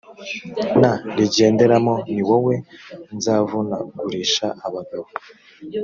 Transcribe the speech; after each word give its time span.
n 0.79 0.81
rigenderamo 1.17 1.95
ni 2.13 2.21
wowe 2.29 2.55
nzavunagurisha 3.15 4.47
abagabo 4.65 5.07